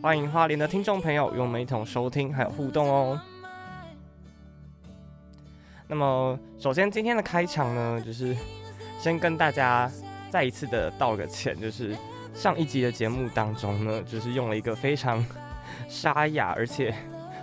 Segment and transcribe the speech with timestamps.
[0.00, 3.20] 欢迎花莲的听众朋友与我们一同收听还有互动哦。
[5.88, 8.36] 那么，首先今天的开场呢，就是
[9.00, 9.90] 先跟大家
[10.30, 11.96] 再一次的道个歉，就是
[12.32, 15.24] 上一集的节目当中呢，就是用了一个非常
[15.88, 16.94] 沙哑而且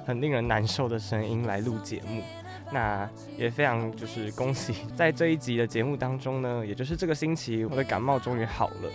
[0.05, 2.23] 很令人难受的声音来录节目。
[2.71, 8.89] 那也非常就是恭喜，在这一集的节目当中呢，也就是这个星期，我的感冒终于好了。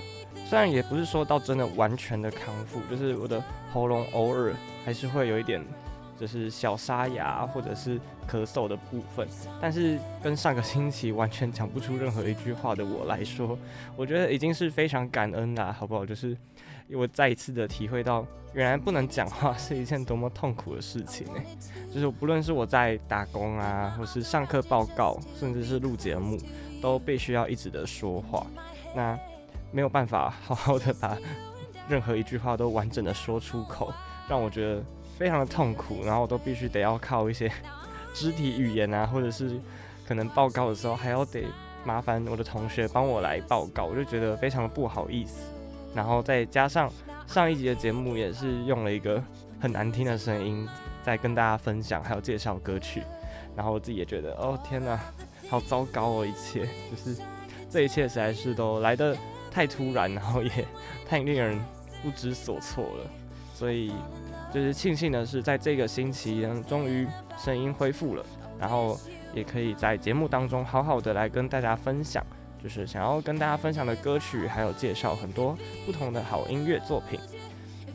[0.50, 3.40] 虽然也不是说到真的完全的康复，就是我的
[3.72, 4.52] 喉咙偶尔
[4.84, 5.64] 还是会有一点，
[6.18, 9.28] 就是小沙哑或者是咳嗽的部分，
[9.62, 13.56] 但是跟上个星期完全讲不出任何一句话的我来说，
[13.94, 16.04] 我觉得已经是非常感恩啦，好不好？
[16.04, 16.36] 就是
[16.90, 21.40] 我再一次的体会到，原来不能讲话是一件多么痛苦的事情呢。
[21.94, 26.36] 就是不论是我在打工啊，或是上课报告，甚至是录节目，
[26.82, 28.44] 都必须要一直的说话。
[28.96, 29.16] 那
[29.72, 31.16] 没有办法好好的把
[31.88, 33.92] 任何一句话都完整的说出口，
[34.28, 34.82] 让我觉得
[35.18, 37.50] 非常的痛苦，然后我都必须得要靠一些
[38.14, 39.60] 肢体语言啊，或者是
[40.06, 41.44] 可能报告的时候还要得
[41.84, 45.50] 麻烦我的同学帮我来报告，我就觉得非常的不好意思。
[45.94, 46.88] 然后再加上
[47.26, 49.22] 上一集的节目也是用了一个
[49.60, 50.68] 很难听的声音
[51.02, 53.02] 在跟大家分享，还有介绍歌曲，
[53.56, 55.00] 然后我自己也觉得哦天哪，
[55.48, 57.20] 好糟糕哦，一切就是
[57.68, 59.16] 这一切实在是都来的
[59.50, 60.50] 太突然，然后也
[61.08, 61.58] 太令人
[62.02, 63.10] 不知所措了，
[63.52, 63.92] 所以
[64.52, 67.06] 就是庆幸的是，在这个星期呢，终于
[67.36, 68.24] 声音恢复了，
[68.58, 68.98] 然后
[69.34, 72.24] 也可以在节目当中好好的来跟大家分享，
[72.62, 77.18] 就是想要跟大家分享的歌曲，还有介绍很多不同的好音乐作品。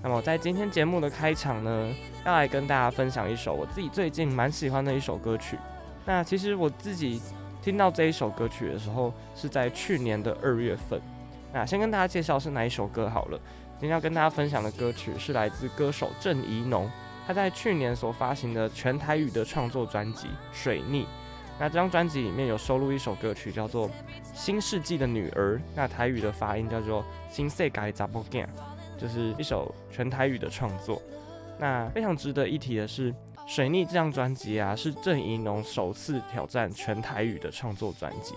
[0.03, 1.91] 那么在今天节目的开场呢，
[2.25, 5.57] 要来跟大家分享一首我自己最近蛮喜欢的一首歌曲。
[6.05, 7.19] 那其实我自己
[7.61, 11.01] 听到这一首歌曲的时候，是在去年的二月份。
[11.55, 13.39] 那先跟大家介绍是哪一首歌好了。
[13.79, 16.91] 今天要跟大家分享的歌曲是来自歌手郑宜农，
[17.25, 21.03] 他在去年所发行的全台语的创作专辑《水逆》。
[21.57, 23.87] 那这张专辑里面有收录一首歌曲叫做
[24.33, 28.43] 《新世纪的女儿》，那台语的发音叫做《新世界查某囝》，
[28.97, 31.01] 就是一首全台语的创作。
[31.57, 33.13] 那非常值得一提的是，
[33.47, 38.35] 《水逆》这张专辑啊，是郑宜农首次挑战全台语的创作专辑。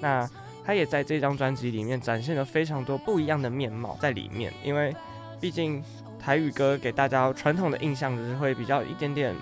[0.00, 0.28] 那
[0.64, 4.94] 他也在这张专辑里面展现了非常多不一样的面貌在里面，因为
[5.40, 5.82] 毕竟
[6.18, 9.34] 台语歌给大家传统的印象就是会比较一点点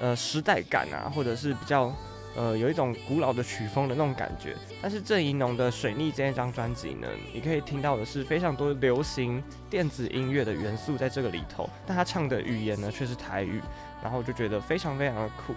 [0.00, 1.90] 呃时代感啊，或者是比较
[2.36, 4.54] 呃有一种古老的曲风的那种感觉。
[4.82, 13.62] 但是郑宜农的《水逆》这一张专辑呢，你可以听到的是非常多流行电子音乐的元素在这个里头，但他唱的语言呢却是台语，
[14.02, 15.54] 然后就觉得非常非常的酷。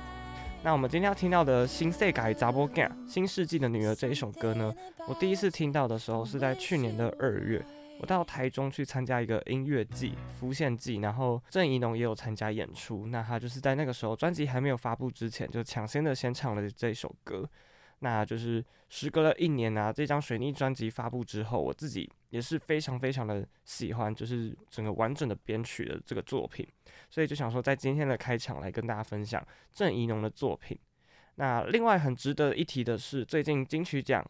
[0.62, 4.76] 那我们今天要听到的《新世界查某囝》新世纪的女儿这一首歌呢，
[5.08, 7.66] 我第一次听到的时候是在去年的二月，
[8.02, 17.50] 我到台中去参加一个音乐季浮现季，然后郑宜农也有参加演出，那他就是在那个时候专辑还没有发布之前，就抢先的先唱了这首歌。
[18.02, 26.66] 那就是时隔了一年啊，这张水逆专辑发布之后，我自己也是非常非常的喜欢，就是整个完整的编曲的这个作品，
[27.10, 30.78] 所以就想说在今天的开场来跟大家分享郑宜农的作品。
[31.36, 34.26] 那另外很值得一提的是，最近金曲奖，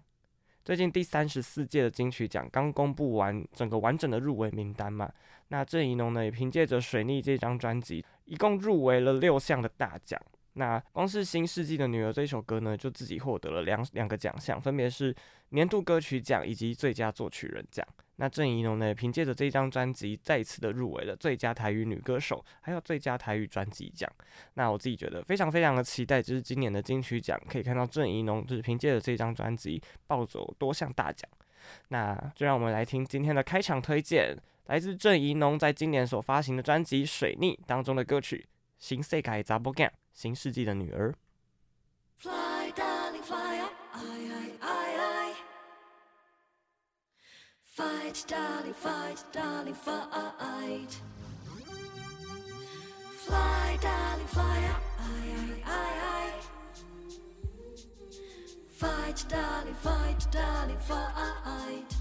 [0.64, 5.12] 最近第三十四届的金曲奖刚公布完整个完整的入围名单嘛，
[5.48, 10.22] 那郑宜农呢也凭借着水逆这张专辑，一共入围了六项的大奖。
[10.54, 15.16] 那光是《新世纪的女儿》这首歌呢，就自己获得了两两个奖项，分别是
[15.50, 17.86] 年度歌曲奖以及最佳作曲人奖。
[18.22, 24.12] 那郑宜农呢，凭借着这张专辑，再次的入围了最佳台语女歌手，还有最佳台语专辑奖。
[24.56, 31.30] 那我自己觉得非常非常的期待，就是今年的金曲奖可以看到郑宜农，就是凭借着这张专辑抱走多项大奖。
[31.88, 38.46] 那就让我们来听今天的开场推荐，来自郑宜农在今年所发行的专辑《水逆》当中的歌曲
[38.78, 39.88] 《新世界查某囝》。
[40.12, 41.16] 新世纪的女儿。
[48.10, 51.00] Fight, darling, fight, darling, fight.
[53.18, 56.32] Fly, darling, fly, I, I, I.
[58.68, 62.00] Fight, darling, fight, darling, fight.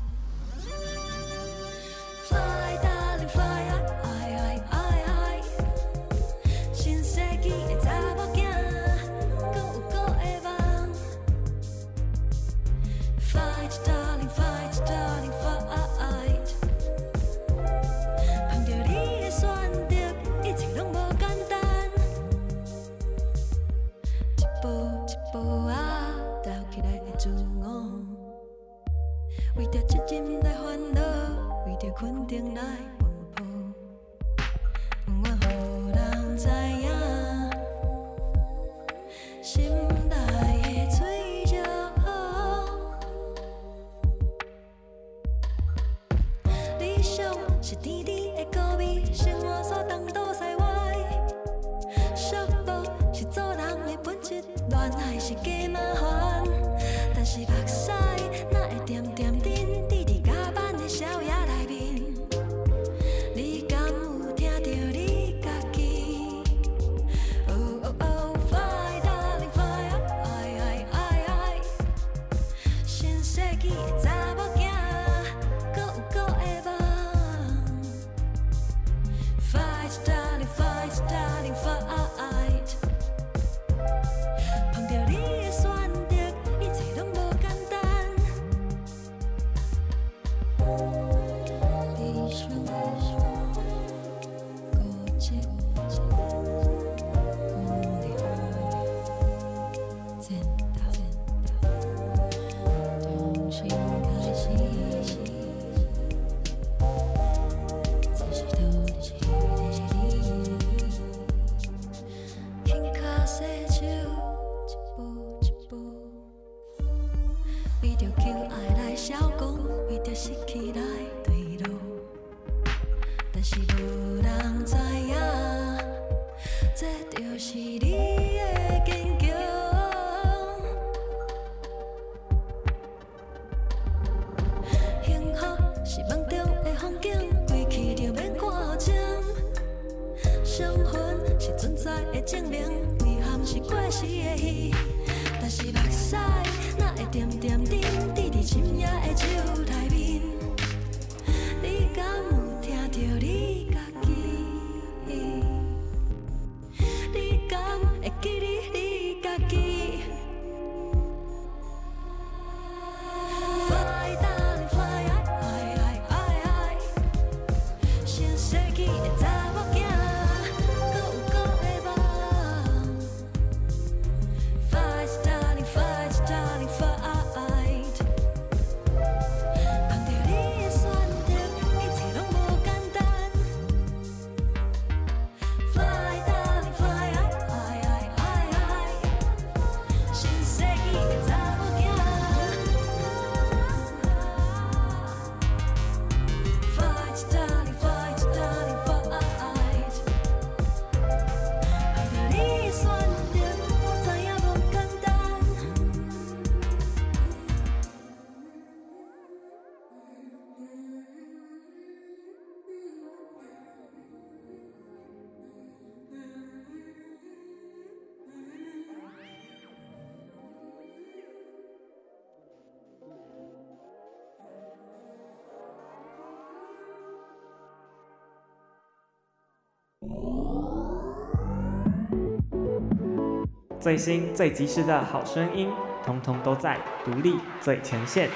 [233.89, 235.73] 最新最及时的好声音，
[236.05, 238.29] 通通都在独立最前线。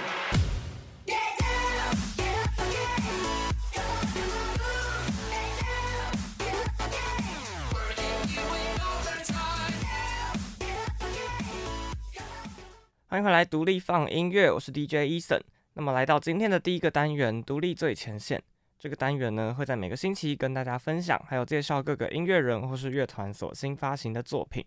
[13.09, 15.42] 欢迎回来，独立放音乐，我是 DJ Eason。
[15.75, 18.42] 那么来到今天的第一个单元，独立最前线。
[18.78, 24.64] 这个单元呢，会在每个星期跟大家分享，还有介绍各个音乐人或是乐团所新发行的作品。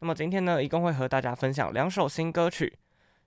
[0.00, 2.72] 那么今天呢，一共会和大家分享两首新歌曲。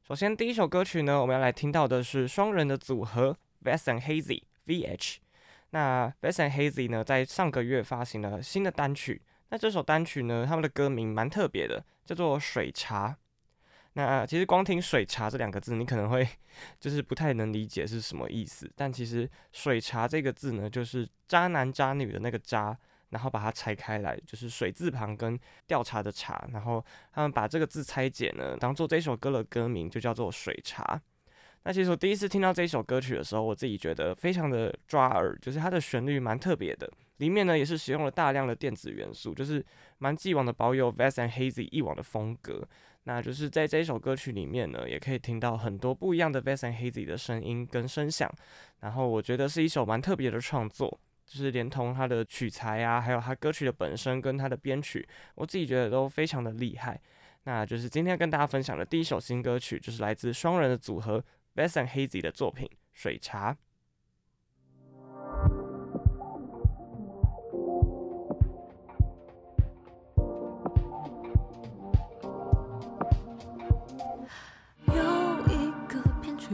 [0.07, 5.17] 首先，第一首歌曲呢，我们要来听到的是双人的组合 Vast and Hazy VH。
[5.71, 9.21] 那 Vast and Hazy 呢，在上个月发行了新的单曲。
[9.49, 13.09] 那这首单曲呢，他们的歌名蛮特别的，叫做《水茶》。
[13.93, 16.25] 那其实光听“水茶”这两个字，你可能会
[16.79, 18.71] 就是不太能理解是什么意思。
[18.77, 22.77] 但其实“水茶”这个字呢，就是渣男渣女的那个渣，
[23.12, 31.00] 然后把它拆开来，就是水字旁跟调查的查，然后他们把这个字拆解呢，当做这首歌的歌名，就叫做“水茶”。
[31.63, 39.63] 那其实我第一次听到这首歌曲的时候，我自己觉得非常的抓耳，就是它的旋律蛮特别的，里面呢也是使用了大量的电子元素，就是
[40.00, 42.68] 蛮既往的保有 Vast and Hazy 以往的风格。
[43.03, 48.32] 那就是在这一首歌曲里面呢，也可以听到很多不一样的 Vast and Hazy 的声音跟声响，
[48.80, 51.00] 然后我觉得是一首蛮特别的创作，
[51.31, 57.00] 就是连同他的取材啊，还有他歌曲的本身跟他的编曲，我自己觉得都非常的厉害。
[57.45, 61.23] 那就是今天跟大家分享的第一首新歌曲，就是来自双人的组合
[61.55, 63.53] Bass and Hazy 的作品《水茶》。
[74.88, 74.93] 有
[75.47, 76.51] 一个编曲。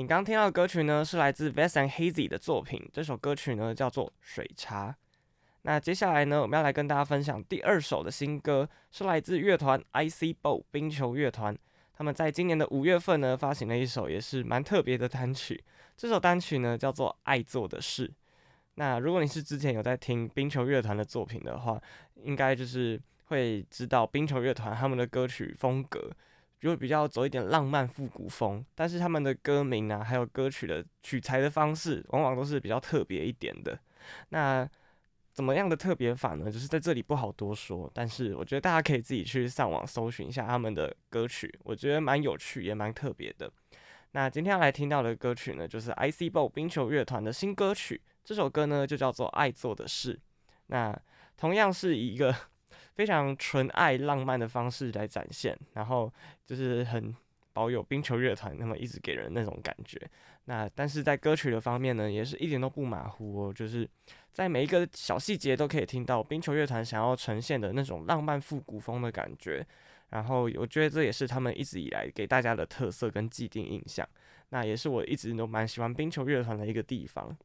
[0.00, 4.88] 你刚听到的歌曲呢，是来自 Vast and Hazy 的作品，这首歌曲呢叫做《水茶》。
[5.60, 11.54] 那接下来呢，我们要来跟大家分享第二首的新歌，是来自乐团 IC Bow 冰球乐团。
[11.92, 15.62] 他们在今年的五月份呢，发行了一首也是蛮特别的单曲。
[15.98, 18.08] 这首单曲呢叫做《爱做的事》。
[18.76, 21.78] 那如果你是之前有在听冰球乐团的作品的话，
[22.14, 26.10] 应该就是会知道冰球乐团他们的歌曲风格。
[26.60, 33.78] 就会比较走一点浪漫复古风，但是他们的歌名啊，还有歌曲的取材的方式，往往都是比较特别一点的。
[34.28, 34.68] 那
[35.32, 36.50] 怎么样的特别法呢？
[36.50, 43.50] 就是在这里不好多说，但是我觉得大家可以自己去上网搜寻一下他们的歌曲，我觉得蛮有趣，也蛮特别的。
[44.12, 50.14] 那今天要来听到的歌曲呢，就是 IC-BO 冰球乐团的新歌曲，这首歌呢就叫做《爱做的事》。
[50.66, 50.94] 那
[51.38, 52.34] 同样是一个。
[52.94, 56.12] 非常纯爱浪漫的方式来展现，然后
[56.44, 57.14] 就是很
[57.52, 60.00] 保有冰球乐团那么一直给人那种感觉。
[60.44, 63.88] 那但是在歌曲的方面呢，也是一点都不马虎哦，就是
[64.32, 69.64] 在每一个小细节都可以听到冰球乐团想要呈现的那种浪漫复古风的感觉。
[70.10, 74.06] 然后我觉得这也是他们一直以来给大家的特色跟既定印象。
[74.48, 77.36] 那也是我一直都蛮喜欢冰球乐团的一个地方。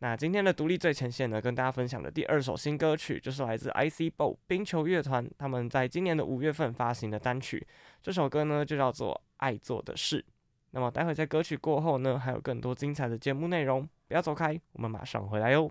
[0.00, 7.66] 那今天的独立最前线呢，跟大家分享的第二首新歌曲，就是来自 IC-BO 冰球乐团他们在今年的五月份发行的单曲。
[8.02, 10.20] 这首歌呢就叫做《爱做的事》。
[10.72, 15.70] 那么待会在歌曲过后呢，还有更多精彩的节目内容，不要走开，我们马上回来哟。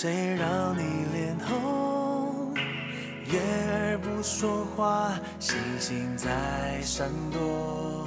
[0.00, 2.54] 谁让你脸红？
[3.24, 8.06] 月儿不说话，星星在闪躲。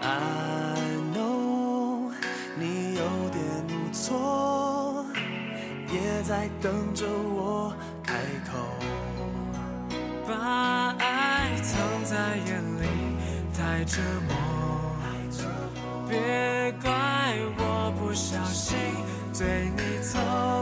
[0.00, 0.76] I
[1.12, 2.12] know
[2.56, 3.00] 你有
[3.30, 5.04] 点无措，
[5.92, 8.14] 也在等着我开
[8.48, 8.56] 口。
[10.24, 12.86] 把爱藏在眼里，
[13.52, 14.36] 太折磨。
[16.08, 18.78] 别怪我不小心
[19.36, 20.55] 对你走。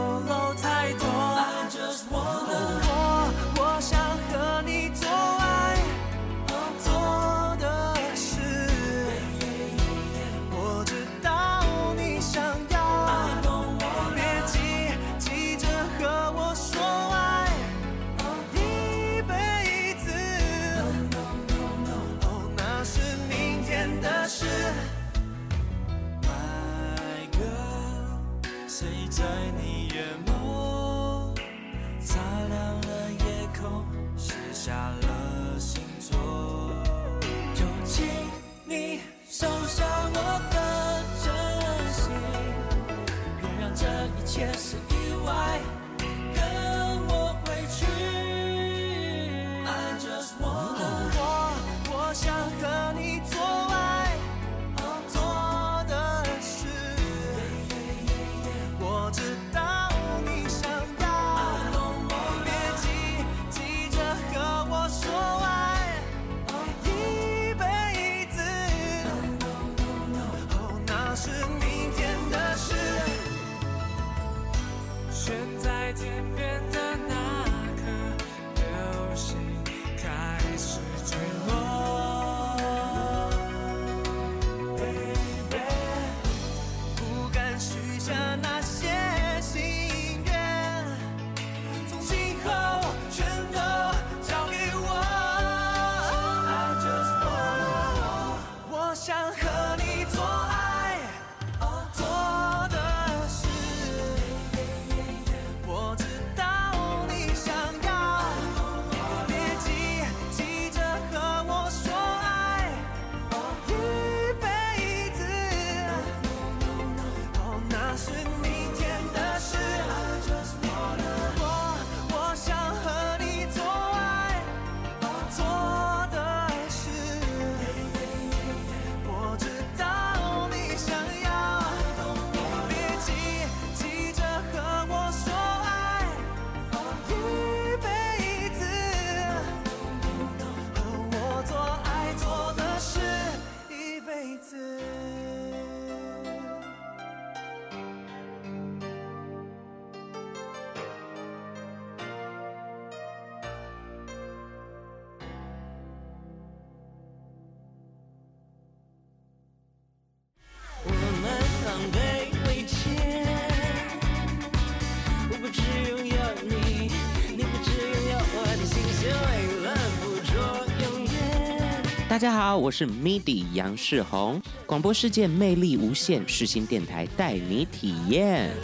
[172.15, 178.55] 大家好，我是 MIDI 杨世宏，广播世界魅力无限，世新电台带你体验。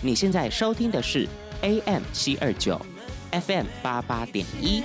[0.00, 1.26] 你现在收听的是
[1.62, 2.80] AM 七二九
[3.32, 4.84] ，FM 八八点一。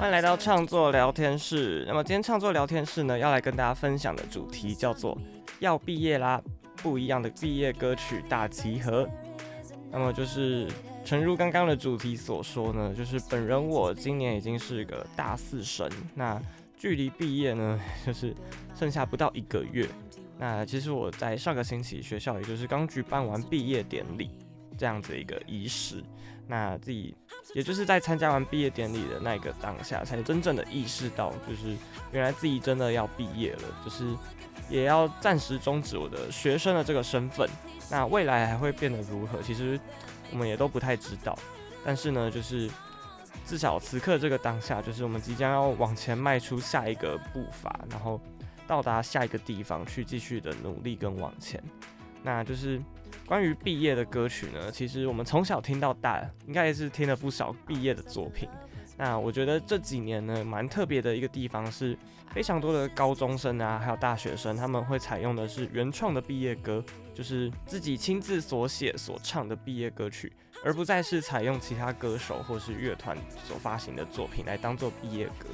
[0.00, 1.84] 欢迎来到创作聊天室。
[1.86, 5.16] 那么今天创作聊天室呢，要来跟大家分享的主题叫做
[5.60, 6.40] “要毕业啦”，
[6.82, 9.06] 不一样的毕业歌曲大集合。
[9.90, 10.66] 那么就是
[11.04, 16.40] 诚如刚刚的主题所说呢，就是本人我今年已经是个大四生，那
[16.78, 18.34] 距离毕业呢，就是
[18.74, 19.86] 剩下不到一个月。
[20.38, 24.30] 那其实我在上个星期学校也就是刚举办完毕业典礼
[24.78, 26.02] 这样子一个仪式，
[26.50, 27.16] 那自己。
[27.52, 31.76] 也就是在参加完毕业典礼的那个当下，才真正的意识到，就是
[32.12, 34.14] 原来自己真的要毕业了，就是
[34.68, 37.48] 也要暂时终止我的学生的这个身份。
[37.90, 39.42] 那未来还会变得如何？
[39.42, 39.80] 其实
[40.30, 41.36] 我们也都不太知道。
[41.84, 42.70] 但是呢，就是
[43.44, 48.20] 至少此刻这个当下，就是我们即将要往前迈出下一个步伐，然后
[48.64, 51.60] 到达下一个地方去继续的努力跟往前。
[52.22, 52.80] 那就是。
[53.26, 58.48] 关于毕业的歌曲呢，其实我们从小听到大，应该也是听了不少毕业的作品。
[58.96, 61.96] 那我觉得这几年呢，蛮特别的一个地方是，
[62.34, 70.30] 非常多的高中生啊，还有大学生，他们会采用的是原创的毕业歌，就是自己亲自所写所唱的毕业歌曲，
[70.62, 75.48] 而不再是采用其他歌手或是乐团所发行的作品来当做毕业歌。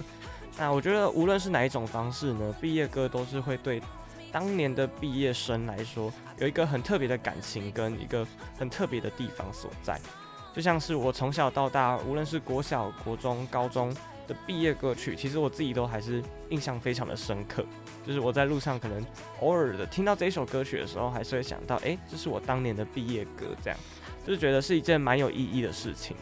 [0.58, 3.80] 那我觉得无论是哪一种方式呢，毕业歌都是会对。
[4.32, 8.26] 当年的毕业生来说，有一个很特别的感情跟一个
[8.58, 9.98] 很特别的地方所在，
[10.54, 13.94] 就像是我从小到大，无论是国小、国中、高中
[14.28, 17.64] 的毕业歌曲，其实我自己都还是印象非常的深刻。
[18.06, 19.04] 就是我在路上可能
[19.40, 23.78] 偶尔的听到这一首歌曲的时候，还是会想到，诶，这是我当年的毕业歌，这样
[24.26, 26.16] 就是觉得是一件蛮有意义的事情。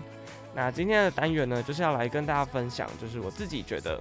[0.54, 4.00] 那今天的单元呢，就是要来跟大家分享，就是我自己觉得。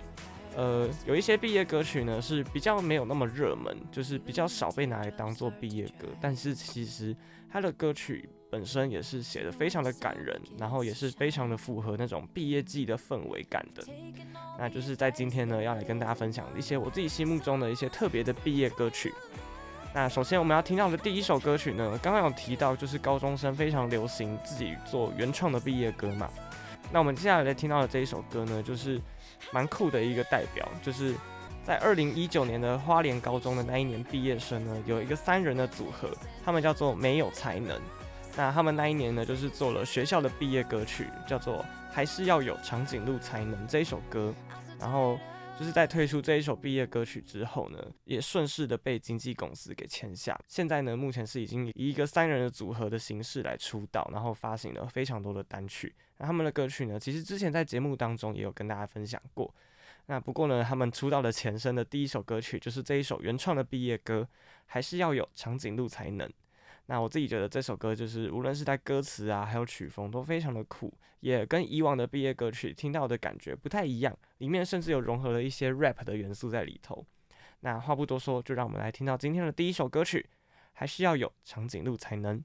[0.55, 7.15] 呃，有一些毕业歌曲呢是比较没有那么热门，就是比较少被拿来当做毕业歌，但是其实
[7.51, 13.83] 它的歌曲本身也是写得非常的感人，然后也是非常的符合那种毕业季的氛围感的。
[14.59, 19.11] 那就是在今天呢，要来跟大家分享一些我自己心目中的一些特别的毕业歌曲。
[19.91, 26.29] 那首先我们要听到的第一首歌曲呢，刚刚有提到就是高中生非常流行自己做原创的毕业歌嘛。
[26.91, 29.01] 那我们接下来听到的这一首歌呢，就是。
[29.51, 31.15] 蛮酷的一个代表，就是
[31.63, 36.09] 在二零一九年的花莲高中的那一年毕业生呢，有一个三人的组合，
[36.43, 37.79] 他们叫做没有才能。
[38.35, 44.33] 那他们那一年呢，就是做了学校的毕业歌曲，叫做还是要有长颈鹿才能这一首歌。
[44.79, 45.19] 然后
[45.57, 50.37] 就是在推出这一首毕业歌曲之后呢，也顺势的被经纪公司给签下。
[50.47, 55.93] 现在呢，目前是已经以一个三人的组合的形式来出道，然后发行了非常多的单曲。
[56.17, 59.53] 那他们的歌曲呢，其实之前在节目当中也有跟大家分享过。
[60.07, 64.27] 那不过呢，他们出道的前身的第一首歌曲就是这一首原创的毕业歌，
[64.65, 66.29] 还是要有长颈鹿才能。
[66.87, 77.05] 那我自己觉得这首歌就是无论是在歌词啊，还有曲风都非常的酷，也跟以往的毕业歌曲听到的感觉不太一样，里面甚至有融合了一些 rap 的元素在里头。
[77.61, 80.29] 那话不多说，就让我们来听到今天的第一首歌曲，
[80.73, 82.43] 还是要有长颈鹿才能。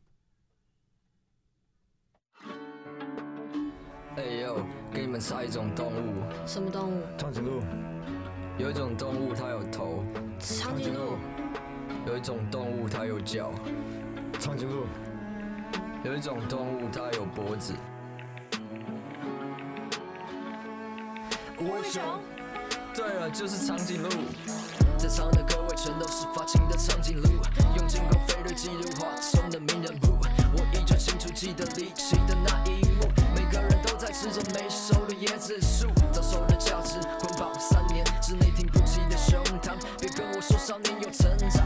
[4.15, 6.23] 哎呦，给你们猜一种动物。
[6.47, 7.03] 什么动物？
[7.17, 7.61] 长颈鹿。
[8.57, 10.05] 有一种动物它有头。
[10.39, 11.17] 长颈鹿。
[12.07, 13.53] 有一种动物它有脚。
[14.39, 14.87] 长颈鹿。
[16.05, 17.75] 有一种动物它有脖子。
[21.59, 22.03] 无尾熊。
[22.95, 24.09] 对了，就是长颈鹿。
[24.97, 27.29] 在场的各位全都是发情的长颈鹿，
[27.77, 30.19] 用金光飞锐记录画中的名人物。
[30.55, 41.58] 我依旧清楚记得离奇的那一幕，每个人都在吃着没熟的椰子树，早熟的价值捆绑三年之内挺不起的胸膛，别跟我说少年有成长，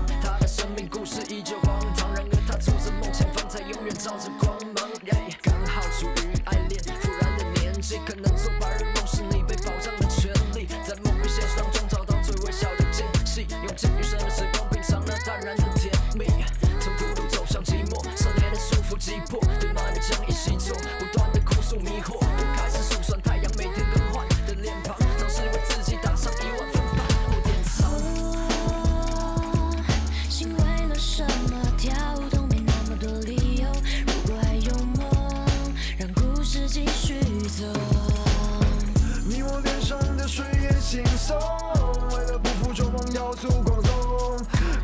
[41.23, 41.39] 松，
[42.11, 43.93] 为了不负众望要足广东。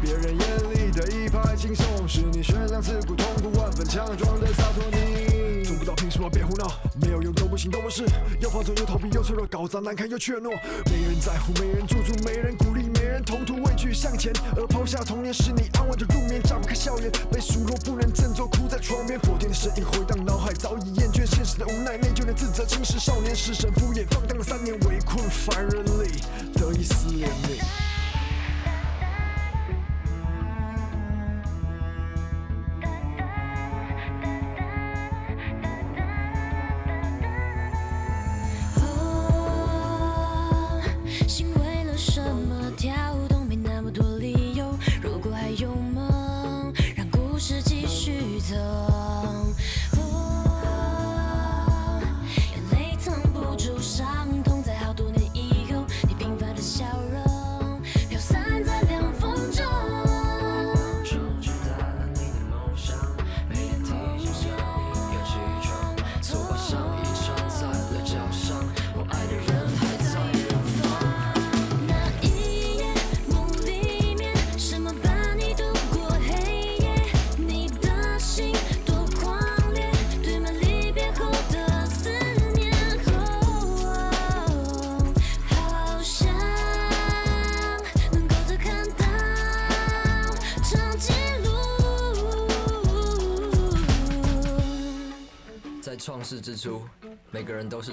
[0.01, 0.41] 别人眼
[0.73, 5.65] 里的一派轻松，是你悬梁刺股，痛苦万分强壮的洒脱你。
[5.65, 6.71] 做不到凭什么别胡闹？
[7.03, 8.05] 没有用都不行，都不是。
[8.41, 10.51] 又放纵又逃避又脆弱，搞砸难堪又怯懦。
[10.87, 12.78] 没人在乎，没人驻足，没人鼓励，
[13.19, 14.33] 人同途畏惧向前。
[14.57, 19.19] 而抛下童年，使你安稳的入眠，张不开笑颜，被数落不能振作，哭在床边。
[19.19, 26.23] 否定的声音回荡脑海，早已厌倦现实的无奈，内疚的自责，轻视少年，失神敷衍，放荡了三年，围困凡人里，
[26.55, 27.98] 得一丝怜悯。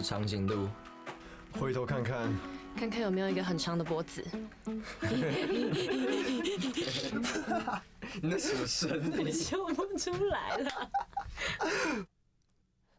[0.06, 0.70] 长颈鹿。
[1.60, 2.32] 回头看看，
[2.78, 4.24] 看看有没有一个很长的脖子。
[8.22, 9.32] 你那什么声音？
[9.34, 10.92] 笑不出来了。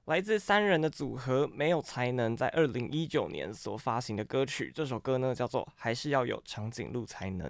[0.06, 7.48] 来自三人的组合没有才能，在二零一九年所发行的歌曲，这首歌呢叫做《还是要有长颈鹿才能》。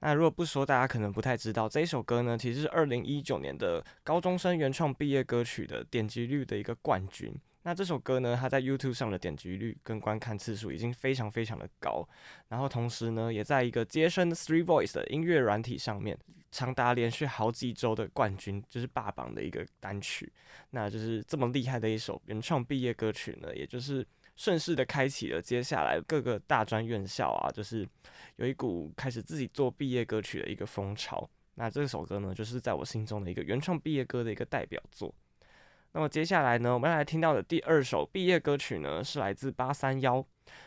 [0.00, 7.34] 那如果不说，大家可能不太知道，这一首歌呢其实是二零一九年的高中生原创毕业歌曲的点击率的一个冠军。
[7.64, 12.06] 那这首歌呢，它在 YouTube 上的点击率跟观看次数已经非常非常的高，
[12.48, 16.18] 然后同时呢，也在一个接生 Three Voice 的音乐软体上面，
[16.50, 20.32] 长达连续好几周的冠军，就是霸榜的一个单曲。
[20.70, 27.88] 那就是这么厉害的一首原创毕业歌曲呢，也就是顺势的开启了接下来各个大专院校啊，就是
[28.36, 31.30] 有一股开始自己做毕业歌曲的一个风潮。
[31.54, 35.14] 那这首歌呢，就是在我心中的一个原创毕业歌的一个代表作。
[35.94, 40.24] 那么接下来呢，我们要来听到的第二首毕业歌曲呢，是来自八三夭。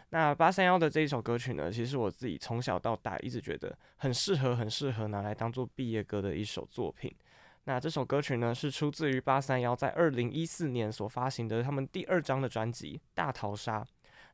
[0.09, 7.11] 那八三夭的这一首歌曲呢，其实我自己从小到大一直觉得很适合、很适合拿来当做毕业歌的一首作品。
[7.63, 13.79] 那这首歌曲呢，是出自于八三夭在二零一四年所发行的他们第二张的专辑《大逃杀》。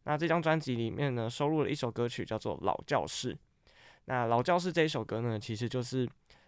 [0.04, 3.34] 那这张专辑里面呢，收录了一首歌曲叫做《老教室》。
[4.06, 6.06] 那《老教室》这一首歌呢，其实就是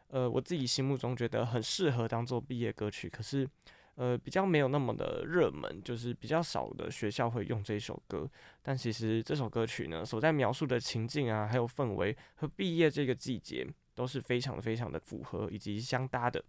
[0.09, 3.47] 呃我自己心目中觉得很适合当做毕业歌曲，可是。
[3.95, 8.27] 呃，比较没有那么的热门，就是比较少的学校会用这首歌。
[8.61, 16.43] 但其实这首歌曲呢，所在描述的情境啊，还有氛围和毕业这个季节，都是非常非常的符合以及相搭的。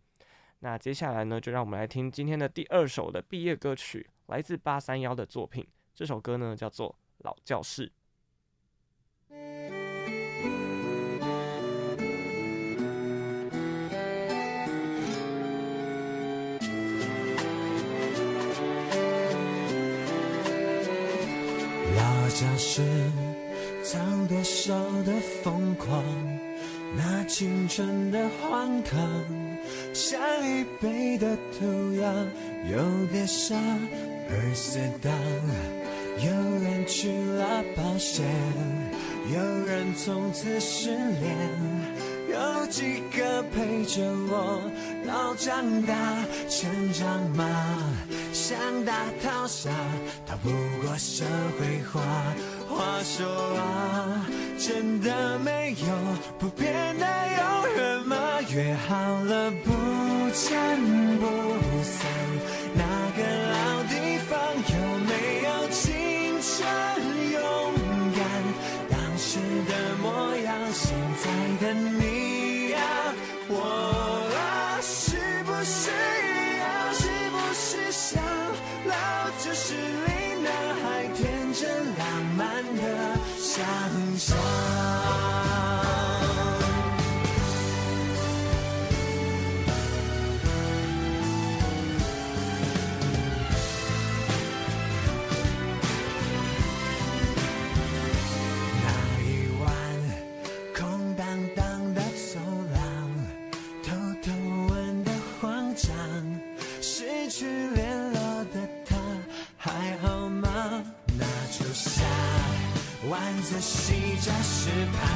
[0.61, 5.66] 那接下来呢，就让我们来听今天的第二首的毕业歌曲，来自八三幺的作品。
[5.94, 7.92] 这首歌呢，叫做《老教室》。
[22.34, 22.82] 老教室
[23.84, 25.12] 藏多少的
[25.44, 26.02] 疯狂，
[26.96, 28.98] 那青春的荒唐，
[29.92, 32.12] 像一杯的毒药，
[32.72, 33.54] 有点傻
[34.28, 35.12] 而死党。
[36.18, 38.26] 有人去了保险，
[39.32, 41.38] 有人从此失联，
[42.34, 44.60] 有几个陪着我
[45.06, 45.94] 到长大，
[46.48, 47.44] 成长吗？
[48.32, 48.92] 像大
[49.22, 49.70] 逃杀，
[50.26, 50.50] 逃不
[50.82, 51.24] 过社
[51.58, 52.00] 会化。
[52.68, 53.24] 话说
[53.56, 54.26] 啊，
[54.58, 55.86] 真的没有
[56.38, 57.06] 不变的
[57.38, 58.16] 永远吗？
[58.50, 59.70] 约好了不
[60.32, 60.58] 见
[61.20, 61.24] 不
[61.84, 62.10] 散，
[62.74, 62.82] 那
[63.16, 63.94] 个老地
[64.28, 64.32] 方
[64.74, 64.74] 有
[65.06, 65.12] 没
[65.46, 65.82] 有青
[66.42, 66.52] 春
[67.32, 67.38] 勇
[68.16, 68.20] 敢？
[68.90, 70.92] 当时的模样，现
[71.22, 71.24] 在
[71.60, 72.13] 的你
[84.16, 84.73] 想
[113.44, 115.07] 晚自习教室旁，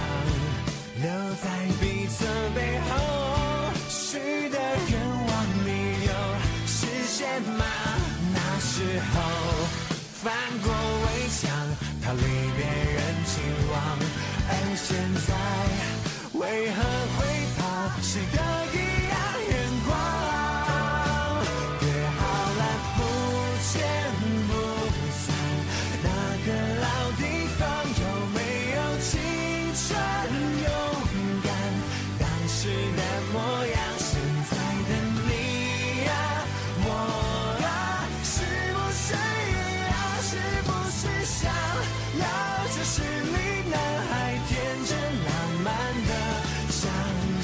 [1.01, 1.09] 留
[1.43, 1.49] 在
[1.81, 2.93] 彼此背后
[3.89, 4.19] 许
[4.51, 4.59] 的
[4.91, 5.31] 愿望
[5.65, 5.69] 你
[6.05, 6.13] 有
[6.67, 7.65] 实现吗？
[8.35, 9.15] 那时候
[10.13, 10.31] 翻
[10.63, 10.69] 过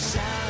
[0.04, 0.43] 象。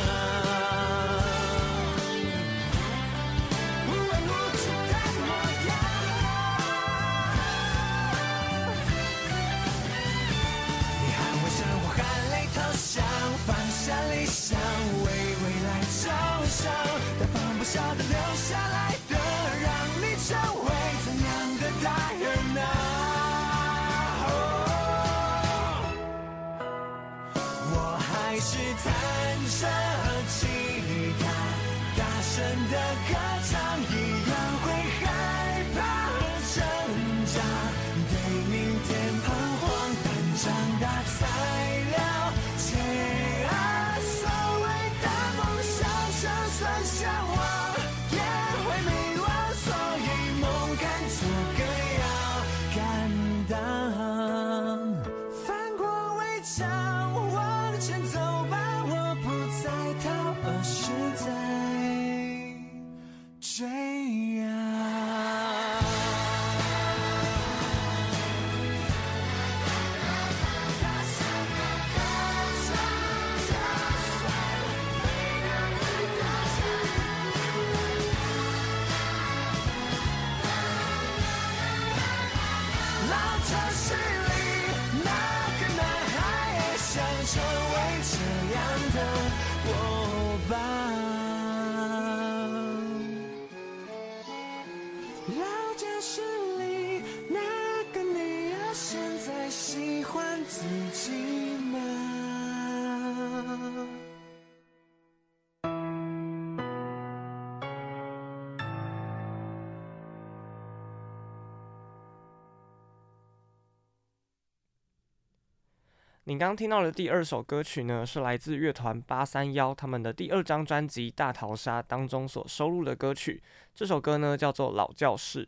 [116.27, 123.39] 你刚刚听到的第二首歌曲呢，是来自乐团八三夭他们的第二张专辑《大逃杀》当中所收录的歌曲。
[123.75, 125.45] 这首歌呢叫做《老教室》。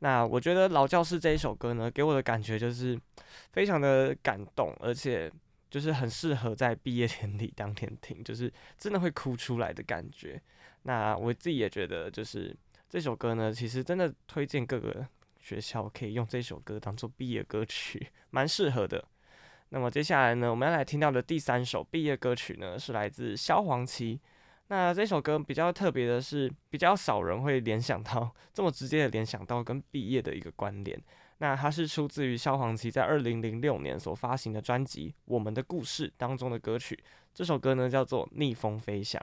[0.00, 2.98] 那我觉得《老教室》这一首歌呢，给我的感觉就是
[3.52, 5.30] 非常的感动，而且
[5.70, 10.40] 就是很适合在毕业典礼当天听，就是真的会哭出来的感觉。
[10.82, 12.52] 那我自己也觉得，就是
[12.88, 15.06] 这首歌呢，其实真的推荐各个
[15.38, 19.04] 学校可以用这首歌当做毕业歌曲，蛮适合的。
[19.70, 24.18] 那么接下来呢，我们要来听到的第三首毕业歌曲呢，是来自萧煌奇。
[24.68, 30.98] 那这首歌比较特别的是，比较少人会联想到这么直接的联想到跟毕业的一个关联。
[31.38, 36.98] 那它是出自于萧煌奇在二零零六年所发行的专辑《我们的故事》当中的歌曲。
[37.32, 39.22] 这首歌呢叫做《逆风飞翔》。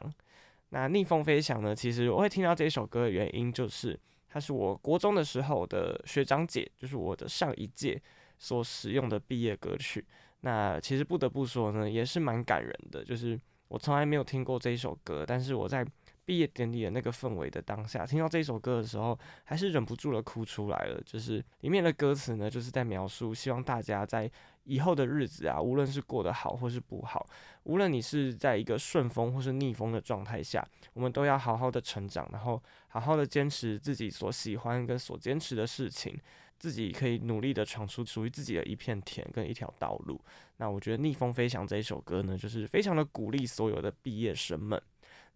[0.69, 8.01] 那《逆风飞翔》呢，其实我会听到这首歌的原因，就是它是我国中的时候的学长姐，就是我的上一届
[8.39, 10.03] 所使用的毕业歌曲。
[10.45, 13.03] 那其实不得不说呢，也是蛮感人的。
[13.03, 15.83] 就是我从来没有听过这一首歌，但是我在
[16.23, 21.01] 毕业典礼的那个氛围的当下，听到这首歌的时候，还是忍不住了哭出来了。
[21.03, 24.29] 就是里面的歌词呢，就是在描述，希望大家在
[24.65, 27.25] 以后的日子啊，无论是过得好或是不好，
[27.63, 36.15] 无论你是在一个顺风或是逆风的状态下，我们都要好好的成长，然后好好的坚持自己所喜欢跟所坚持的事情，
[36.57, 40.19] 自己可以努力的闯出属于自己的一片天跟一条道路。
[40.57, 44.81] 那我觉得《逆风飞翔》这一首歌呢，就是非常的鼓励所有的毕业生们。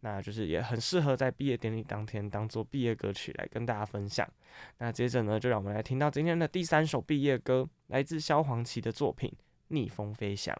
[0.01, 4.25] 那就是也很适合在毕业典礼当天当做毕业歌曲来跟大家分享。
[4.77, 9.29] 那接着呢，就让我们来听到今天的第三首毕业歌，来自萧煌奇的作品
[9.67, 10.55] 《逆风飞翔》。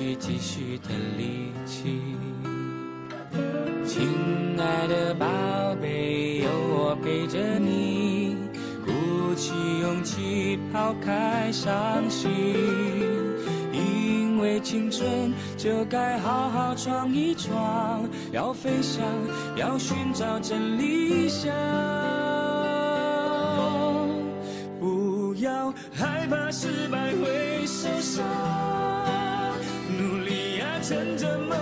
[0.00, 0.88] 去继续的
[1.18, 2.00] 力气。
[3.84, 4.08] 亲
[4.58, 5.26] 爱的宝
[5.78, 8.34] 贝，有我陪着你，
[8.82, 12.30] 鼓起勇气抛开伤心。
[13.74, 19.04] 因为青春就该好好闯一闯，要飞翔，
[19.54, 21.52] 要寻找真理想。
[24.80, 28.24] 不要害怕失败会受伤，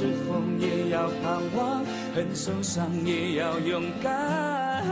[0.00, 1.84] 是否也要盼望，
[2.14, 4.82] 很受伤也要勇敢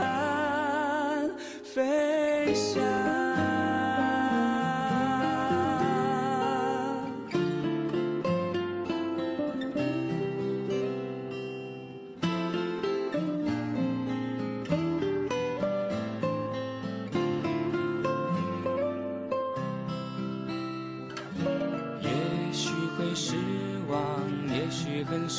[1.63, 2.18] 飞。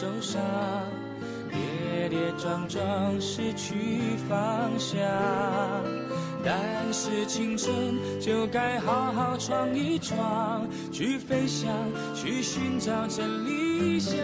[0.01, 0.41] 受伤，
[1.51, 4.99] 跌跌撞撞失去方向。
[6.43, 6.59] 但
[6.91, 11.71] 是青春就该好好闯一闯，去飞翔，
[12.15, 14.17] 去寻找真理想。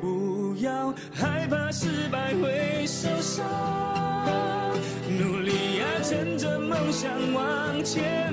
[0.00, 3.44] 不要害怕失败会受伤，
[5.18, 8.32] 努力呀，趁着梦想往前，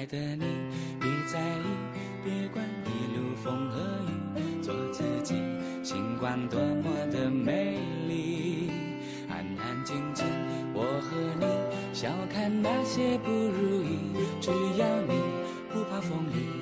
[0.00, 0.46] 爱的你，
[0.98, 3.78] 别在意，别管一路风和
[4.34, 5.34] 雨，做自己，
[5.82, 7.76] 星光多么的美
[8.08, 8.70] 丽。
[9.28, 10.24] 安安静静，
[10.72, 11.44] 我和你
[11.92, 13.98] 笑看那些不如意，
[14.40, 15.12] 只要你
[15.70, 16.59] 不怕风雨，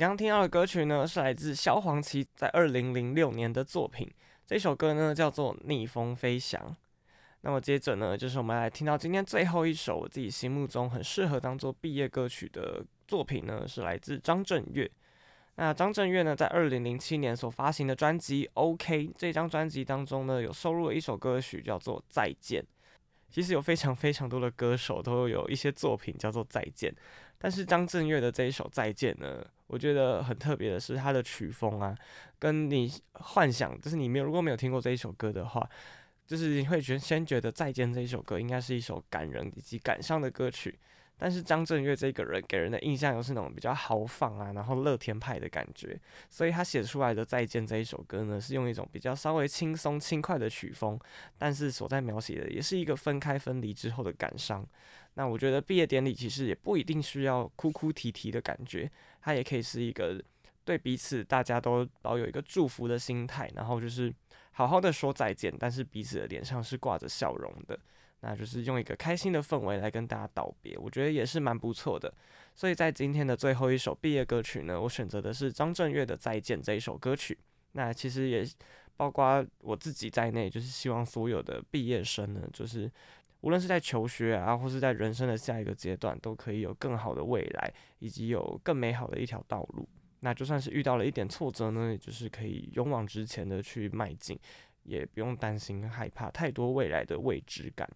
[0.00, 4.10] 刚刚听到的歌曲呢，是来自萧煌奇在二零零六年的作品，
[4.46, 6.58] 这首歌呢叫做《逆风飞翔》。
[7.42, 14.90] 那么接着呢，就是我们来听到今天最后一首我自己心目中很适合当做毕业歌曲的作品呢，是来自张震岳。
[15.56, 22.62] 那张震岳呢，在二零零七年所发行的专辑《OK》这张专辑当中呢，有收录了一首歌曲叫做《再见》。
[23.28, 26.90] 其实有非常非常多的歌手都有一些作品叫做《再见》，
[27.42, 31.96] 但是张震岳的这一首《再见》呢，我觉得很特别的是他的曲风啊，
[32.38, 35.68] 跟你幻想，就是你没有如果没有听过这一首歌的话。
[36.26, 40.78] 就是你会觉先觉得《再见》这一首歌应该是一首感人以及感伤的歌曲，
[41.18, 50.96] 但是张震岳这个人给人的印象又是那种比较豪放啊，然后乐天派的感觉，所以他写出来的《再见》这一首歌呢，是用一种比较稍微轻松轻快的曲风，
[51.36, 54.64] 但是所在描写的也是一个分开分离之后的感伤。
[55.14, 58.90] 那我觉得毕业典礼其实也不一定需要哭哭啼啼的感觉，
[59.20, 60.22] 它也可以是一个
[60.64, 64.12] 对彼此大家都保有一个祝福的心态，然后就是。
[64.52, 67.78] 好好的说再见，但是彼此的脸上是挂着笑容的，
[68.20, 72.12] 那就是用一个开心的氛围来跟大家道别，我觉得也是蛮不错的。
[72.54, 77.38] 所以在今天的最后一首毕业歌曲呢，我选择的是张震岳的《再见》这一首歌曲。
[77.72, 78.44] 那其实也
[78.96, 82.90] 包括我自己在内，就是希望所有的毕业生呢，就是
[83.42, 89.88] 无论是在求学啊，或是在人生的下一个阶段，都可以有更好的未来，以及有更美好的一条道路。
[90.20, 94.38] 那就算是遇到了一点挫折呢，也就是可以勇往直前的去迈进，
[94.82, 97.88] 也不用担心害怕太多未来的未知感。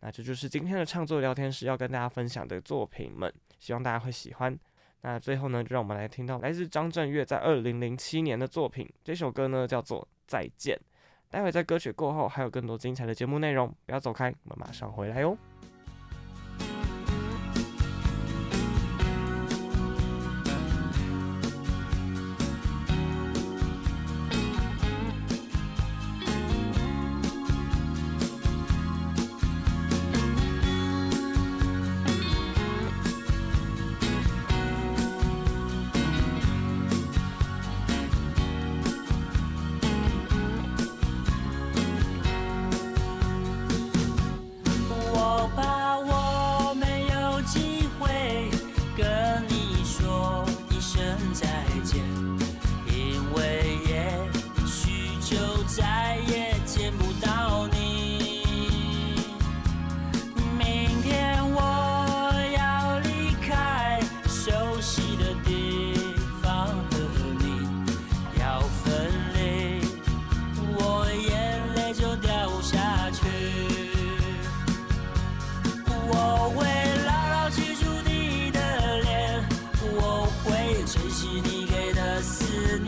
[0.00, 4.58] 那这就是今天的创作聊天室要跟大家分享的作品们，希望大家会喜欢。
[5.02, 10.76] 那最后呢，就让我们来听到来自张震岳在二零零七年的作品，这首歌呢叫做《再见》。
[11.30, 15.36] 待会在歌曲过后还有更多精彩的节目内容，不要走开，我们马上回来哟。
[81.40, 82.87] 你给的思念。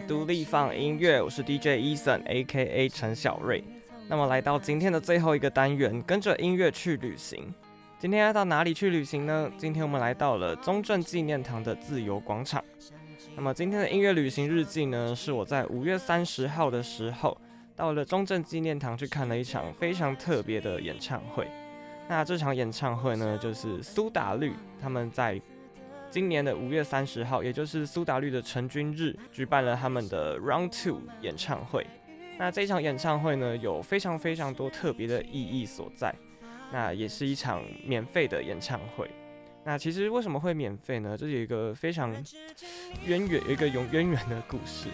[0.00, 3.62] 独立放音乐，我是 DJ Eason，A.K.A 陈小瑞。
[4.08, 7.52] 那么来到今天的最后一个单元，跟着音乐去旅行。
[7.98, 9.50] 今天要到哪里去旅行呢？
[9.56, 12.62] 今天我们来到了中正纪念堂的自由广场。
[13.36, 17.36] 那么今天的音乐旅行日记呢，是我在五月三十号的时候，
[17.76, 21.46] 到了中正纪念堂去看了一场非常特别的演唱会。
[22.08, 25.40] 那这场演唱会呢，就是苏打绿他们在。
[26.14, 31.84] 今年的五月三十号，也就是苏打绿的成军日，举办了他们的 Round Two 演唱会。
[32.38, 36.14] 那这场演唱会呢，有非常非常多特别的意义所在。
[36.70, 39.10] 那也是一场免费的演唱会。
[39.64, 41.16] 那其实为什么会免费呢？
[41.18, 42.12] 这有一个非常
[43.06, 44.86] 渊源，有一个有渊源的故事，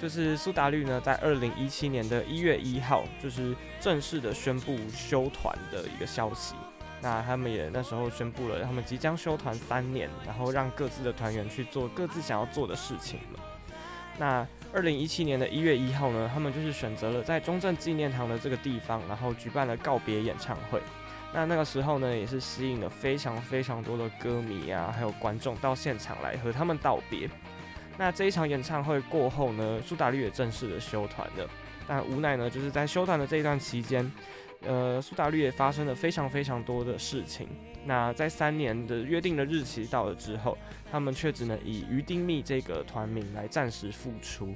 [0.00, 6.54] 就是苏打绿呢，在二零一七年的一月一号，就是正式的宣布休团的一个消息。
[7.02, 13.40] 那他们也那时候宣布了，他们即将休团三年，然后让各自的团员去做各自想要做的事情了。
[14.18, 20.80] 那二零一七年的一月一号呢，他们就是选择了在中正纪念堂的这个地方，然后举办了告别演唱会。
[21.34, 27.28] 那那个时候呢，也是吸引了非常非常多的歌迷啊，还有观众到现场来和他们道别。
[27.98, 31.46] 那这一场演唱会过后呢，苏打绿也正式的休团了。
[31.86, 34.10] 但无奈呢，就是在休团的这一段期间。
[34.66, 37.48] 呃，苏打绿也发生了非常非常多的事情。
[37.84, 40.58] 那在三年的约定的日期到了之后，
[40.90, 44.54] 他们却只能以鱼丁密这个团名来暂时复出。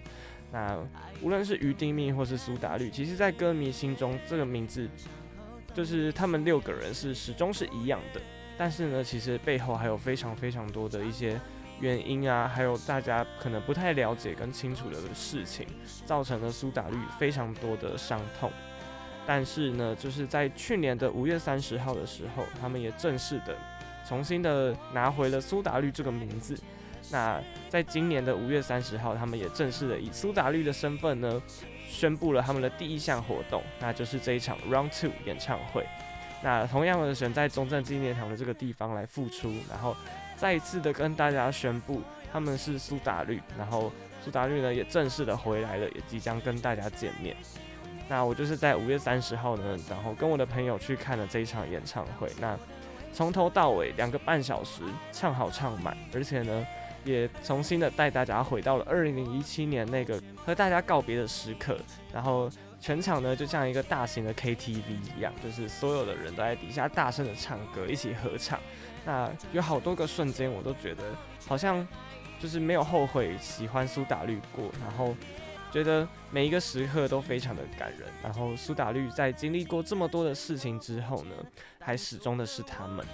[0.52, 0.76] 那
[1.22, 4.88] 无论是鱼丁密或是苏打绿，其实在歌迷心中，这个名字
[5.72, 8.20] 就是他们六个人是始终是一样的。
[8.58, 11.40] 但是呢，其实背后还有非常非常多的一些
[11.78, 15.64] 原因啊，还有大家可能不太了解跟清楚的事情，
[16.04, 18.50] 造成了苏打绿非常多的伤痛。
[19.26, 23.56] 但是呢，就是在去年的五月三十号的时候，他们也正式的
[24.06, 26.58] 重新的拿回了苏打绿这个名字。
[27.12, 31.42] 那在今年的五月三十号，他们也正式的以苏打绿的身份呢，
[31.88, 35.86] 宣布了他们的第一项活动，那就是这一场 Round Two 演唱会。
[36.42, 39.96] 那同样的选在中正纪念堂的这个地方来复出，然后
[40.36, 42.00] 再一次的跟大家宣布
[42.32, 43.92] 他们是苏打绿，然后
[44.24, 47.36] 苏打绿呢也正式的回来了，也即将跟大家见面。
[48.10, 52.28] 那我就是在五月三十号呢，然后跟我的朋友去看了这一场演唱会。
[52.40, 52.58] 那
[53.12, 54.82] 从头到尾两个半小时，
[55.12, 56.66] 唱好唱满，而且呢，
[57.04, 61.78] 也重新的带大家回到了二零一七年那个和大家告别的时刻。
[62.12, 62.50] 然后
[62.80, 64.82] 全场呢，就像一个大型的 KTV
[65.16, 68.58] 一样，就是所有的人都在底下大声的唱歌，一起合唱。
[69.06, 71.04] 那有好多个瞬间，我都觉得
[71.46, 71.86] 好像
[72.40, 75.14] 就是没有后悔喜欢苏打绿过，然后。
[75.70, 81.34] 觉得每一个时刻都非常的感人，然后苏打绿在经历过这么多的事情之后呢，
[81.78, 83.04] 还始终的是他们。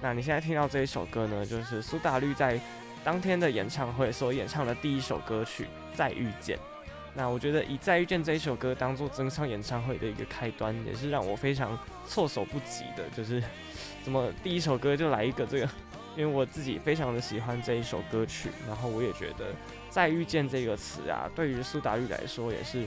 [0.00, 2.60] 那你现在听到这一首歌呢，就是苏打绿在
[3.02, 6.56] 当天的演唱会所演唱的第一首歌曲《再遇见》。
[7.14, 13.42] 那我觉得以《再遇见》这一首歌当做整场演唱会的一个开端，也是让我非常措手不及的，就是
[14.02, 15.68] 怎么第一首歌就来一个这个，
[16.16, 19.46] 因为我自己非常的喜欢这一首歌曲，然后我也觉得。
[19.94, 22.84] 再遇见这个词啊，对于苏打绿来说也是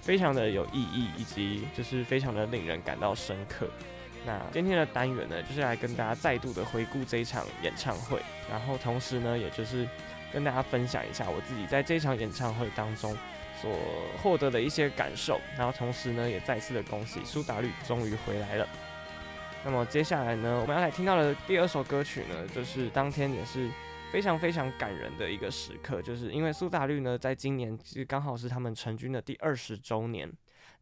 [0.00, 3.68] 非常的有意义，以及就是非常的令人感到深刻。
[4.24, 9.86] 那今天的单元呢，就是来跟大家再度的回顾这一场演唱会，然后同时呢，也就是
[10.32, 13.14] 跟大家分享一下我自己在这场演唱会当中
[13.60, 13.70] 所
[14.22, 18.66] 获得的一些感受，然后同时呢，也再次的恭喜苏打绿终于回来了。
[19.62, 23.68] 那么接下来呢，我们要来听到的第二首歌曲呢，就是当天也是。
[24.12, 30.32] 非常非常感人的一个时刻，就是因为苏打绿呢，在今年其实刚好是他们成军的第二十周年。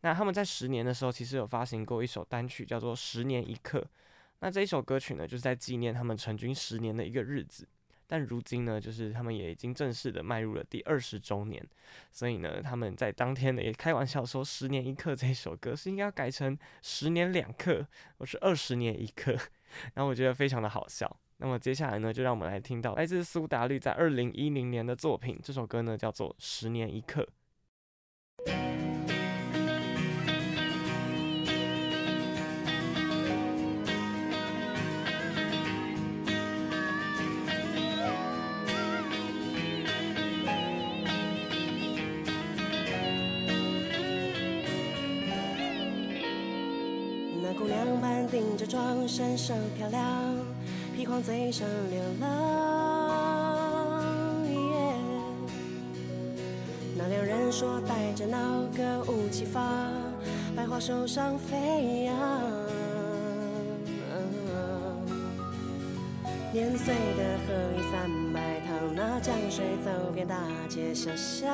[0.02, 3.80] 那他们在十年的时候，其实有发行过一首单曲，叫做《十年一刻》。
[4.38, 7.66] 那这一首歌曲呢，就是在纪念他们成军十年的一个日子。
[8.06, 11.66] 但如今呢，就是他们也已经正式的迈入了第二十周年，
[12.12, 17.84] 所以呢，他们在当天呢也开玩笑说，《十年一刻》这首歌是应该要改成“十年两刻”
[18.18, 19.32] 或是“二十年一刻”，
[19.94, 21.18] 然后我觉得非常的好笑。
[21.36, 27.22] 那么接下来呢，就让我们来听到来自苏打绿在二零一零年的作品，这首歌呢叫做《十年一刻》。
[47.42, 50.53] 那姑娘半顶着妆，身上漂亮，
[50.94, 52.28] 披黄嘴上流浪。
[54.46, 54.94] Yeah、
[56.96, 58.38] 那两人说带着那
[58.76, 59.60] 歌舞齐发，
[60.54, 62.14] 百花手上飞扬。
[66.52, 70.36] 年岁的河一三百趟，那江水走遍大
[70.68, 71.50] 街小巷。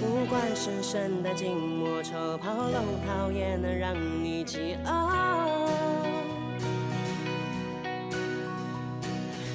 [0.00, 2.72] 不管是圣诞寂寞，丑、跑龙
[3.06, 3.94] 套，也能让
[4.24, 5.68] 你激昂。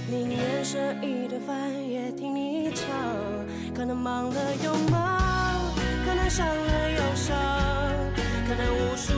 [0.07, 2.85] 宁愿舍一顿饭，也听你唱。
[3.73, 5.63] 可能忙了又忙，
[6.05, 7.35] 可能伤了又伤，
[8.47, 9.13] 可能无数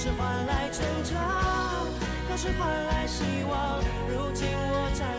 [0.00, 1.18] 是换来成长，
[2.28, 3.82] 可是换来希望。
[4.08, 5.17] 如今我站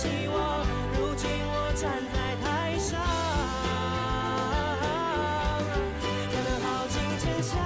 [0.00, 0.64] 希望，
[0.96, 2.98] 如今我站在台上，
[6.32, 7.60] 可能耗尽坚强，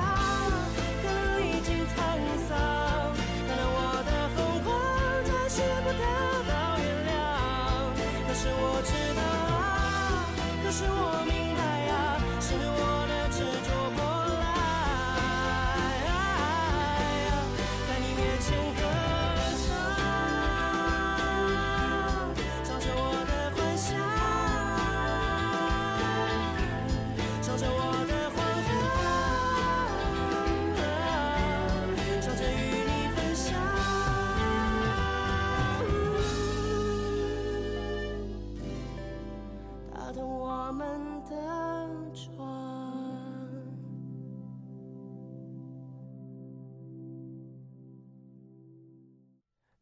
[1.00, 1.94] 可能历经沧
[2.48, 3.14] 桑，
[3.46, 4.66] 可能我的疯狂
[5.24, 6.33] 暂时不得。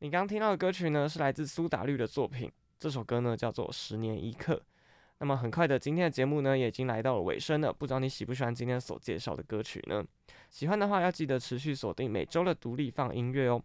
[0.03, 2.51] 你刚听到的歌曲呢，是来自苏打绿的作品。
[2.77, 4.55] 这首歌呢叫做《十年一刻》。
[5.21, 7.73] 那么很快的，今天的节目呢也已经来到了尾声了。
[7.73, 10.05] 不知道你喜不喜欢今天所介绍的歌曲呢？
[10.51, 13.63] 喜欢的话，要记得持续锁定每周的独立放音乐哦。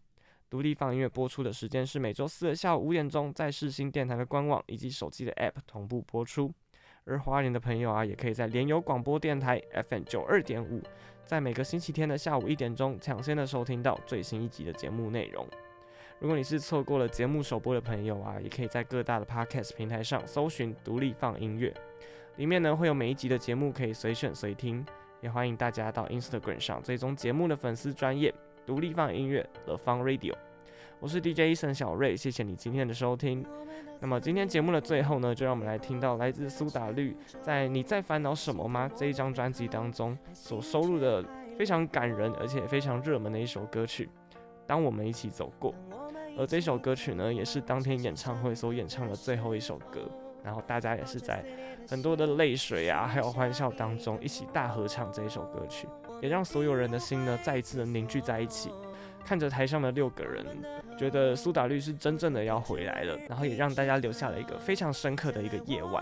[0.47, 6.53] 独立放音乐播出的时间是每周四的下午五点钟，在世新电台的官网以及手机的 App 同步播出。
[7.05, 9.59] 而花莲的朋友啊，也可以在联友广播电台
[9.89, 10.83] FM 九二点五，
[11.25, 15.43] 在每个星期天的下午一点钟，抢先的收听到最新一集的节目内容。
[16.20, 21.72] 如果你是错过了节目首播的朋友啊，也可以在各大的 Podcast 平台上搜寻“独立放音乐”，
[22.38, 24.84] 里面呢会有每一集的节目可以随选随听。
[25.22, 28.34] 也欢迎大家到 Instagram 上追踪节目的粉丝专业
[28.65, 30.34] “独立放音乐 The Fun Radio”。
[30.99, 33.45] 我是 DJ 沈小瑞，谢谢你今天的收听。
[33.99, 41.24] 那么今天节目的最后呢，就让我们来听到来自苏打绿在《你在烦恼什么吗》这一张专辑当中所收录的
[41.57, 44.05] 非常感人而且非常热门的一首歌曲
[44.65, 45.72] 《当我们一起走过》。
[46.38, 50.01] 而这首歌曲呢，也是当天演唱会所演唱的最后一首歌。
[50.43, 51.43] 然后大家也是在
[51.89, 55.89] 很多的泪水啊，还有欢笑当中一起大合唱这一首歌曲，
[56.21, 58.71] 也让所有人的心呢再一次的凝聚在一起。
[59.25, 60.45] 看着台上的六个人，
[60.97, 66.01] 觉得苏打绿是真正的要回来了，然后也让大家留下了一个非常深刻的一个夜晚。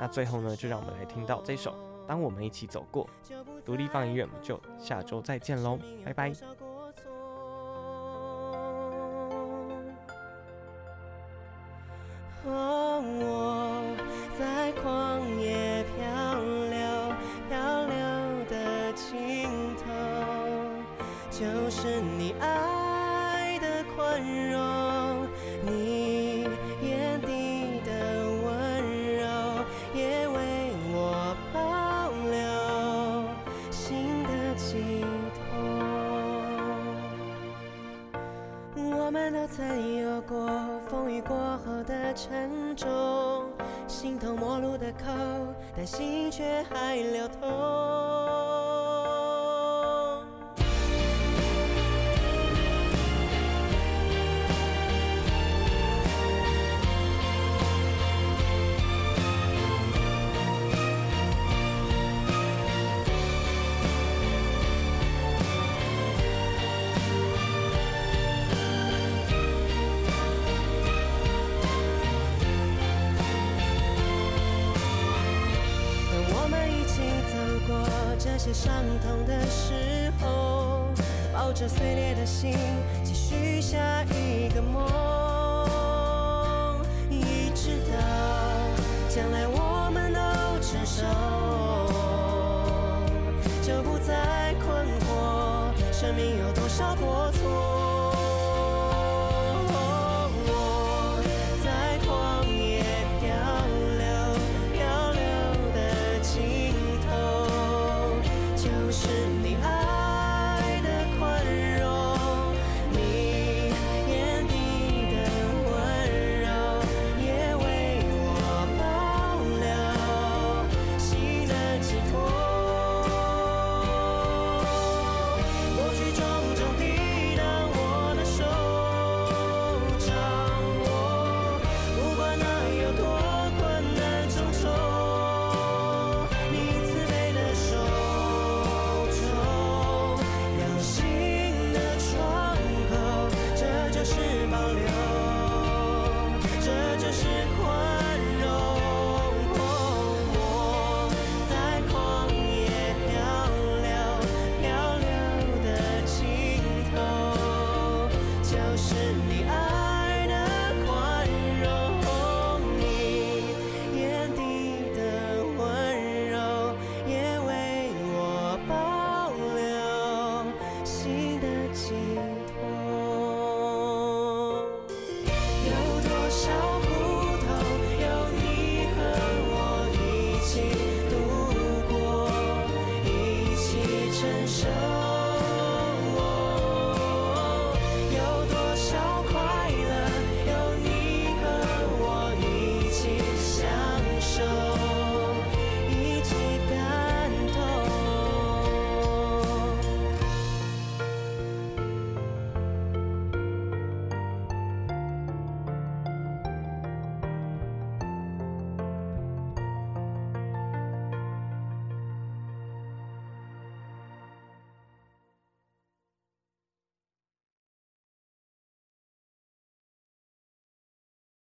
[0.00, 1.70] 那最后呢，就让我们来听到这首
[2.04, 3.08] 《当我们一起走过》，
[3.64, 6.32] 独立放音乐，我们就下周再见喽，拜拜。